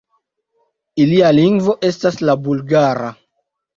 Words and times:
Ilia 1.03 1.29
lingvo 1.39 1.75
estas 1.91 2.19
la 2.31 2.39
bulgara. 2.49 3.13